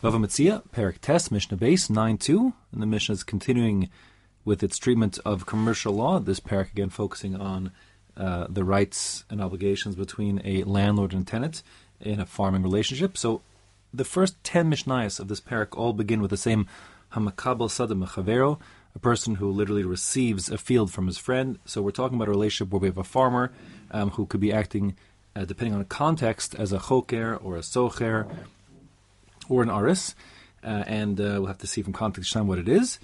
Bava 0.00 0.14
Metzia, 0.14 0.62
Perek 0.68 1.00
Tes, 1.00 1.28
Mishnah 1.28 1.56
Beis 1.56 1.90
9 1.90 2.18
2. 2.18 2.52
And 2.70 2.80
the 2.80 2.86
Mishnah 2.86 3.14
is 3.14 3.24
continuing 3.24 3.88
with 4.44 4.62
its 4.62 4.78
treatment 4.78 5.18
of 5.24 5.44
commercial 5.44 5.92
law. 5.92 6.20
This 6.20 6.38
parak 6.38 6.70
again 6.70 6.88
focusing 6.88 7.34
on 7.34 7.72
uh, 8.16 8.46
the 8.48 8.62
rights 8.62 9.24
and 9.28 9.40
obligations 9.40 9.96
between 9.96 10.40
a 10.44 10.62
landlord 10.62 11.12
and 11.12 11.26
tenant 11.26 11.64
in 12.00 12.20
a 12.20 12.26
farming 12.26 12.62
relationship. 12.62 13.18
So 13.18 13.42
the 13.92 14.04
first 14.04 14.36
10 14.44 14.70
Mishnayos 14.70 15.18
of 15.18 15.26
this 15.26 15.40
parak 15.40 15.76
all 15.76 15.92
begin 15.92 16.22
with 16.22 16.30
the 16.30 16.36
same 16.36 16.68
Hamakabel 17.14 17.68
Sadam 17.68 18.06
Chavero, 18.06 18.60
a 18.94 19.00
person 19.00 19.34
who 19.34 19.50
literally 19.50 19.82
receives 19.82 20.48
a 20.48 20.58
field 20.58 20.92
from 20.92 21.08
his 21.08 21.18
friend. 21.18 21.58
So 21.64 21.82
we're 21.82 21.90
talking 21.90 22.14
about 22.14 22.28
a 22.28 22.30
relationship 22.30 22.72
where 22.72 22.78
we 22.78 22.86
have 22.86 22.98
a 22.98 23.02
farmer 23.02 23.50
um, 23.90 24.10
who 24.10 24.26
could 24.26 24.40
be 24.40 24.52
acting, 24.52 24.94
uh, 25.34 25.44
depending 25.44 25.72
on 25.72 25.80
the 25.80 25.86
context, 25.86 26.54
as 26.54 26.72
a 26.72 26.78
choker 26.78 27.34
or 27.34 27.56
a 27.56 27.62
socher 27.62 28.30
or 29.48 29.62
an 29.62 29.70
aris, 29.70 30.14
uh, 30.64 30.84
and 30.86 31.20
uh, 31.20 31.38
we'll 31.38 31.46
have 31.46 31.58
to 31.58 31.66
see 31.66 31.82
from 31.82 31.92
context 31.92 32.32
time 32.32 32.46
what 32.46 32.58
it 32.58 32.68
is. 32.68 32.98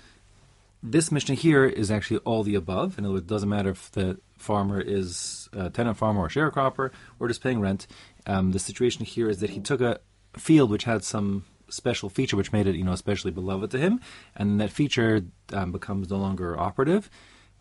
This 0.83 1.11
Mishnah 1.11 1.35
here 1.35 1.65
is 1.65 1.91
actually 1.91 2.19
all 2.19 2.43
the 2.43 2.55
above. 2.55 2.99
In 2.99 3.05
other 3.05 3.15
words, 3.15 3.25
it 3.25 3.29
doesn't 3.29 3.49
matter 3.49 3.71
if 3.71 3.91
the 3.93 4.19
farmer 4.37 4.81
is 4.81 5.49
a 5.55 5.71
tenant 5.71 5.97
farmer 5.97 6.21
or 6.21 6.29
sharecropper 6.29 6.91
or 7.19 7.29
just 7.29 7.43
paying 7.43 7.61
rent. 7.61 7.87
Um, 8.27 8.53
the 8.53 8.59
situation 8.59 9.07
here 9.07 9.31
is 9.31 9.41
that 9.41 9.51
he 9.51 9.61
took 9.61 9.81
a 9.81 10.01
field 10.37 10.71
which 10.71 10.85
had 10.85 11.03
some 11.03 11.45
special 11.71 12.09
feature 12.09 12.37
which 12.37 12.53
made 12.53 12.67
it, 12.67 12.77
you 12.77 12.85
know, 12.85 12.93
especially 12.93 13.31
beloved 13.31 13.71
to 13.71 13.79
him, 13.79 14.01
and 14.37 14.61
that 14.61 14.71
feature 14.71 15.25
um, 15.53 15.73
becomes 15.73 16.11
no 16.11 16.19
longer 16.19 16.59
operative. 16.59 17.09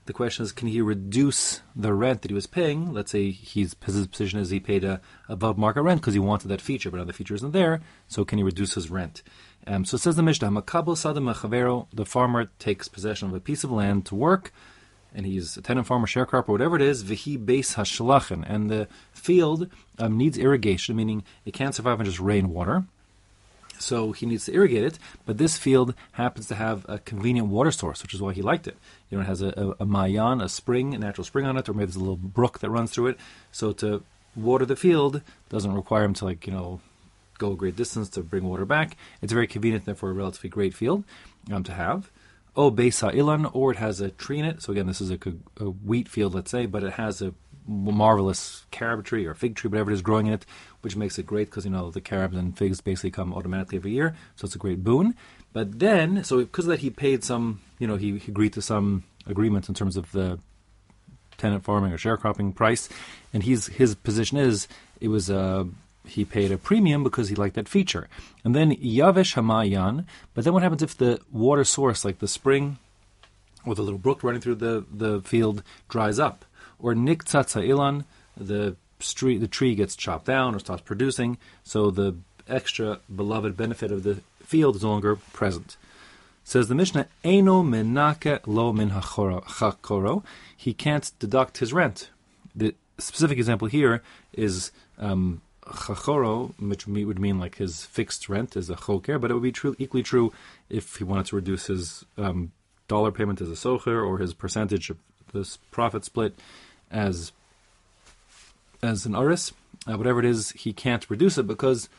The 0.06 0.14
question 0.14 0.44
is, 0.44 0.52
can 0.52 0.68
he 0.68 0.82
reduce 0.82 1.62
the 1.76 1.94
rent 1.94 2.22
that 2.22 2.32
he 2.32 2.36
was 2.36 2.48
paying? 2.48 2.92
Let's 2.92 3.12
say 3.12 3.32
he's, 3.32 3.74
his 3.86 4.08
position 4.08 4.40
is 4.40 4.50
he 4.50 4.60
paid 4.60 4.84
a 4.84 5.00
above 5.30 5.58
market 5.58 5.82
rent 5.82 6.02
because 6.02 6.14
he 6.14 6.20
wanted 6.20 6.50
that 6.50 6.60
feature, 6.60 6.92
but 6.92 6.98
now 6.98 7.06
the 7.06 7.14
feature 7.14 7.36
isn't 7.36 7.54
there. 7.54 7.80
So 8.10 8.26
can 8.26 8.38
he 8.38 8.44
reduce 8.44 8.74
his 8.74 8.92
rent? 8.92 9.24
Um, 9.66 9.86
so 9.86 9.96
it 9.96 10.02
says 10.02 10.18
the 10.18 10.24
Mishnah, 10.24 10.52
the 10.52 12.06
farmer 12.06 12.46
takes 12.60 12.88
possession 12.90 13.30
of 13.30 13.34
a 13.34 13.40
piece 13.40 13.64
of 13.64 13.72
land 13.72 14.06
to 14.08 14.16
work, 14.16 14.52
and 15.16 15.26
he's 15.26 15.56
a 15.56 15.62
tenant 15.62 15.88
farmer, 15.88 16.06
sharecropper, 16.06 16.50
whatever 16.50 16.76
it 16.76 16.82
is, 16.82 17.06
vihi 17.06 17.44
base 17.44 17.76
hashlachen, 17.76 18.44
and 18.46 18.70
the 18.70 18.90
field 19.14 19.70
um, 20.00 20.18
needs 20.18 20.38
irrigation, 20.38 20.98
meaning 20.98 21.24
it 21.46 21.54
can't 21.54 21.76
survive 21.76 22.00
on 22.00 22.06
just 22.06 22.20
rainwater 22.20 22.84
so 23.84 24.12
he 24.12 24.26
needs 24.26 24.46
to 24.46 24.54
irrigate 24.54 24.84
it. 24.84 25.00
But 25.26 25.38
this 25.38 25.58
field 25.58 25.94
happens 26.14 26.48
to 26.48 26.56
have 26.56 26.86
a 26.90 27.00
convenient 27.00 27.50
water 27.50 27.72
source, 27.72 28.02
which 28.02 28.14
is 28.14 28.22
why 28.22 28.34
he 28.34 28.42
liked 28.42 28.68
it. 28.68 28.78
You 29.10 29.18
know, 29.18 29.24
it 29.24 29.28
has 29.28 29.42
a, 29.42 29.54
a, 29.58 29.84
a 29.84 29.86
mayan, 29.86 30.42
a 30.42 30.50
spring, 30.50 30.94
a 30.96 30.98
natural 30.98 31.26
spring 31.26 31.46
on 31.46 31.58
it, 31.58 31.70
or 31.70 31.74
maybe 31.74 31.86
there's 31.86 31.96
a 31.96 32.00
little 32.00 32.16
brook 32.16 32.60
that 32.60 32.70
runs 32.70 32.92
through 32.92 33.08
it. 33.08 33.18
So 33.52 33.72
to 33.74 34.04
water 34.36 34.66
the 34.66 34.76
field 34.76 35.22
doesn't 35.50 35.74
require 35.74 36.04
him 36.06 36.14
to 36.16 36.26
like 36.26 36.48
you 36.48 36.54
know 36.54 36.82
go 37.38 37.52
a 37.52 37.56
great 37.56 37.76
distance 37.76 38.10
to 38.10 38.22
bring 38.22 38.44
water 38.44 38.66
back. 38.66 38.96
It's 39.22 39.34
very 39.34 39.48
convenient, 39.48 39.86
therefore, 39.86 40.12
a 40.12 40.14
relatively 40.14 40.50
great 40.50 40.74
field 40.74 41.04
um, 41.52 41.64
to 41.64 41.74
have. 41.74 42.10
Oh, 42.56 42.70
Besa 42.70 43.08
Ilan, 43.12 43.50
or 43.54 43.72
it 43.72 43.78
has 43.78 44.00
a 44.00 44.12
tree 44.12 44.40
in 44.40 44.46
it. 44.46 44.62
So 44.62 44.72
again, 44.72 44.88
this 44.88 45.02
is 45.02 45.10
a, 45.12 45.18
a 45.60 45.66
wheat 45.66 46.08
field, 46.08 46.36
let's 46.36 46.52
say, 46.52 46.66
but 46.68 46.84
it 46.84 46.94
has 46.94 47.22
a 47.22 47.34
marvelous 47.68 48.66
carob 48.72 49.04
tree 49.06 49.26
or 49.26 49.34
fig 49.34 49.56
tree, 49.56 49.70
whatever 49.70 49.92
it 49.92 49.96
is, 49.96 50.02
growing 50.02 50.28
in 50.28 50.34
it, 50.34 50.46
which 50.82 50.96
makes 50.96 51.18
it 51.18 51.26
great 51.26 51.50
because 51.50 51.66
you 51.66 51.72
know 51.72 51.92
the 51.92 52.02
carobs 52.02 52.36
and 52.36 52.58
figs 52.58 52.82
basically 52.82 53.12
come 53.12 53.34
automatically 53.34 53.78
every 53.78 53.92
year, 53.92 54.16
so 54.36 54.46
it's 54.46 54.56
a 54.56 54.60
great 54.60 54.84
boon. 54.84 55.16
But 55.54 55.80
then, 55.80 56.24
so 56.24 56.40
because 56.40 56.66
of 56.66 56.70
that, 56.70 56.80
he 56.80 56.90
paid 56.90 57.24
some, 57.24 57.62
you 57.80 57.88
know, 57.88 57.96
he, 57.96 58.22
agreed 58.28 58.54
to 58.54 58.62
some 58.62 59.04
agreements 59.28 59.70
in 59.70 59.76
terms 59.76 59.98
of 59.98 60.12
the 60.12 60.40
tenant 61.38 61.64
farming 61.64 61.94
or 61.94 61.98
sharecropping 61.98 62.56
price, 62.56 62.90
and 63.34 63.44
he's 63.44 63.68
his 63.68 63.96
position 63.96 64.38
is 64.38 64.68
it 65.00 65.10
was 65.10 65.30
a 65.30 65.40
uh, 65.40 65.64
he 66.06 66.26
paid 66.26 66.52
a 66.52 66.58
premium 66.58 67.04
because 67.04 67.30
he 67.30 67.36
liked 67.36 67.56
that 67.56 67.70
feature. 67.70 68.08
And 68.44 68.56
then 68.56 68.76
Yavesh 68.76 69.36
Hamayan, 69.36 70.06
but 70.34 70.44
then 70.44 70.54
what 70.54 70.64
happens 70.64 70.84
if 70.84 70.98
the 70.98 71.20
water 71.32 71.64
source, 71.64 72.04
like 72.04 72.20
the 72.20 72.28
spring 72.28 72.78
or 73.66 73.76
the 73.76 73.82
little 73.82 74.00
brook 74.00 74.24
running 74.24 74.42
through 74.42 74.56
the, 74.56 74.86
the 74.92 75.22
field, 75.22 75.64
dries 75.88 76.20
up? 76.20 76.46
Or 76.84 76.94
niktzatza 76.94 77.68
ilan, 77.68 78.04
the 78.38 78.76
tree, 79.00 79.38
the 79.38 79.48
tree 79.48 79.74
gets 79.74 79.96
chopped 79.96 80.26
down 80.26 80.54
or 80.54 80.60
stops 80.60 80.84
producing, 80.84 81.38
so 81.64 81.90
the 81.90 82.16
extra 82.48 83.00
beloved 83.14 83.58
benefit 83.58 83.92
of 83.92 84.04
the 84.04 84.22
field 84.44 84.76
is 84.76 84.84
no 84.84 84.90
longer 84.90 85.16
present. 85.16 85.78
Says 86.44 86.68
the 86.68 86.76
Mishnah, 86.76 87.08
Eno 87.24 87.64
menake 87.64 88.42
lo 88.46 88.74
min 88.74 88.90
chakoro. 88.92 90.24
He 90.56 90.74
can't 90.74 91.12
deduct 91.20 91.60
his 91.60 91.72
rent. 91.72 92.10
The 92.54 92.76
specific 92.98 93.38
example 93.38 93.70
here 93.70 94.04
is 94.34 94.72
um, 95.00 95.42
chachoro, 95.66 96.54
which 96.60 96.86
would 96.86 97.20
mean 97.20 97.40
like 97.40 97.56
his 97.56 97.86
fixed 97.86 98.28
rent 98.28 98.58
is 98.58 98.70
a 98.70 98.76
choker, 98.76 99.18
but 99.18 99.32
it 99.32 99.34
would 99.36 99.44
be 99.44 99.54
true, 99.54 99.76
equally 99.80 100.04
true 100.04 100.34
if 100.70 100.98
he 100.98 101.06
wanted 101.06 101.28
to 101.28 101.38
reduce 101.38 101.68
his 101.68 102.04
um, 102.18 102.52
dollar 102.90 103.12
payment 103.12 103.40
as 103.40 103.50
a 103.50 103.54
socher 103.54 104.06
or 104.06 104.18
his 104.18 104.34
percentage 104.34 104.90
of 104.90 104.98
this 105.32 105.58
profit 105.72 106.04
split 106.06 106.38
as 106.94 107.32
as 108.82 109.06
an 109.06 109.16
aris, 109.16 109.54
uh, 109.88 109.98
whatever 109.98 110.20
it 110.20 110.26
is, 110.26 110.52
he 110.52 110.74
can't 110.74 111.10
reduce 111.10 111.38
it 111.38 111.48
because 111.48 111.90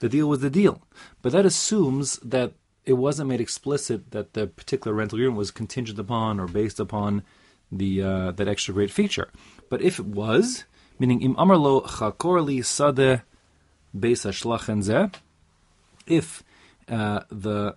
the 0.00 0.08
deal 0.08 0.28
was 0.28 0.40
the 0.40 0.50
deal. 0.50 0.80
But 1.22 1.32
that 1.32 1.46
assumes 1.46 2.18
that 2.18 2.52
it 2.84 2.94
wasn't 2.94 3.28
made 3.28 3.40
explicit 3.40 4.10
that 4.12 4.34
the 4.34 4.46
particular 4.46 4.96
rental 4.96 5.16
agreement 5.16 5.38
was 5.38 5.50
contingent 5.50 5.98
upon 5.98 6.38
or 6.38 6.46
based 6.46 6.80
upon 6.80 7.22
the 7.70 8.02
uh, 8.02 8.30
that 8.32 8.48
extra 8.48 8.72
great 8.72 8.90
feature. 8.90 9.30
But 9.68 9.82
if 9.82 9.98
it 9.98 10.06
was, 10.06 10.64
meaning 10.98 11.20
im 11.22 11.34
amarlo 11.34 11.84
chakorli 11.84 12.64
sade 12.64 13.22
beis 13.96 14.24
if 16.06 16.42
uh, 16.88 17.20
the 17.30 17.76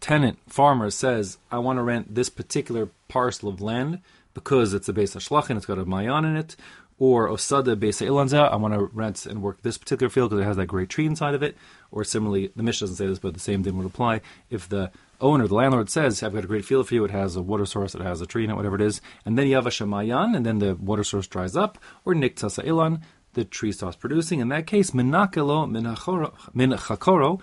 tenant 0.00 0.38
farmer 0.48 0.90
says, 0.90 1.38
"I 1.52 1.58
want 1.58 1.78
to 1.78 1.82
rent 1.82 2.14
this 2.14 2.28
particular 2.28 2.88
parcel 3.06 3.48
of 3.48 3.60
land 3.60 4.00
because 4.38 4.72
it's 4.74 4.88
a 4.88 4.92
base 4.92 5.14
of 5.16 5.22
Shlachin, 5.22 5.56
it's 5.56 5.66
got 5.66 5.78
a 5.78 5.84
Mayan 5.84 6.24
in 6.24 6.36
it, 6.36 6.54
or 6.98 7.28
Osada 7.28 7.78
base 7.78 8.00
Ilanza, 8.00 8.50
I 8.50 8.56
want 8.56 8.74
to 8.74 8.86
rent 8.92 9.26
and 9.26 9.42
work 9.42 9.62
this 9.62 9.78
particular 9.78 10.08
field 10.08 10.30
because 10.30 10.42
it 10.42 10.46
has 10.46 10.56
that 10.56 10.66
great 10.66 10.88
tree 10.88 11.06
inside 11.06 11.34
of 11.34 11.42
it. 11.42 11.56
Or 11.90 12.04
similarly, 12.04 12.52
the 12.54 12.62
Mishnah 12.62 12.86
doesn't 12.86 12.96
say 12.96 13.06
this, 13.06 13.18
but 13.18 13.34
the 13.34 13.40
same 13.40 13.62
thing 13.62 13.76
would 13.76 13.86
apply 13.86 14.20
if 14.50 14.68
the 14.68 14.90
owner, 15.20 15.46
the 15.48 15.54
landlord 15.54 15.90
says, 15.90 16.22
I've 16.22 16.34
got 16.34 16.44
a 16.44 16.48
great 16.48 16.64
field 16.64 16.88
for 16.88 16.94
you, 16.94 17.04
it 17.04 17.10
has 17.10 17.34
a 17.34 17.42
water 17.42 17.66
source, 17.66 17.94
it 17.94 18.00
has 18.00 18.20
a 18.20 18.26
tree 18.26 18.44
in 18.44 18.50
it, 18.50 18.54
whatever 18.54 18.76
it 18.76 18.80
is, 18.80 19.00
and 19.24 19.38
then 19.38 19.46
you 19.46 19.56
have 19.56 19.66
a 19.66 19.84
and 19.84 20.46
then 20.46 20.58
the 20.58 20.74
water 20.76 21.04
source 21.04 21.26
dries 21.26 21.56
up, 21.56 21.78
or 22.04 22.14
Niktasa 22.14 22.64
Ilan, 22.64 23.02
the 23.34 23.44
tree 23.44 23.72
stops 23.72 23.96
producing. 23.96 24.40
In 24.40 24.48
that 24.48 24.66
case, 24.66 24.90
Minakelo 24.92 25.70
Min 25.70 26.70
Chakoro, 26.70 27.40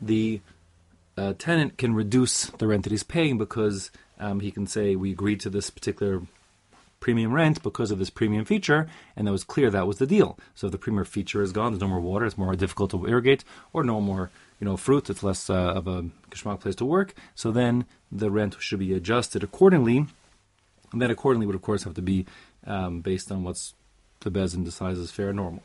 the 0.00 0.40
uh, 1.16 1.34
tenant 1.38 1.76
can 1.78 1.94
reduce 1.94 2.46
the 2.46 2.66
rent 2.66 2.84
that 2.84 2.90
he's 2.90 3.02
paying 3.02 3.38
because 3.38 3.90
um, 4.20 4.40
he 4.40 4.50
can 4.50 4.66
say, 4.66 4.96
We 4.96 5.12
agreed 5.12 5.40
to 5.40 5.50
this 5.50 5.70
particular 5.70 6.22
premium 7.00 7.32
rent 7.32 7.62
because 7.62 7.90
of 7.90 7.98
this 7.98 8.10
premium 8.10 8.44
feature, 8.44 8.88
and 9.16 9.26
that 9.26 9.32
was 9.32 9.44
clear 9.44 9.70
that 9.70 9.86
was 9.86 9.98
the 9.98 10.06
deal. 10.06 10.38
So 10.54 10.66
if 10.66 10.72
the 10.72 10.78
premium 10.78 11.04
feature 11.04 11.42
is 11.42 11.52
gone, 11.52 11.72
there's 11.72 11.80
no 11.80 11.88
more 11.88 12.00
water, 12.00 12.26
it's 12.26 12.38
more 12.38 12.54
difficult 12.56 12.90
to 12.90 13.06
irrigate, 13.06 13.44
or 13.72 13.84
no 13.84 14.00
more 14.00 14.30
you 14.60 14.64
know 14.64 14.76
fruit, 14.76 15.08
it's 15.10 15.22
less 15.22 15.48
uh, 15.48 15.54
of 15.54 15.86
a 15.86 16.06
geschmack 16.30 16.60
place 16.60 16.76
to 16.76 16.84
work. 16.84 17.14
So 17.34 17.50
then 17.50 17.84
the 18.10 18.30
rent 18.30 18.56
should 18.58 18.80
be 18.80 18.94
adjusted 18.94 19.42
accordingly, 19.42 20.06
and 20.92 21.02
that 21.02 21.10
accordingly 21.10 21.46
would 21.46 21.56
of 21.56 21.62
course 21.62 21.84
have 21.84 21.94
to 21.94 22.02
be 22.02 22.26
um, 22.66 23.00
based 23.00 23.30
on 23.30 23.44
what's 23.44 23.74
the 24.20 24.30
Beis 24.30 24.52
Din 24.52 24.64
decides 24.64 24.98
is 24.98 25.10
fair 25.10 25.28
and 25.28 25.36
normal. 25.36 25.62